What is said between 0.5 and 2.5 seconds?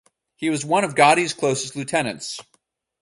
one of Gotti's closest lieutenants.